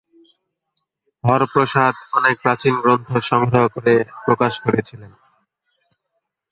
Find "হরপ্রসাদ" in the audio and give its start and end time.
1.23-1.95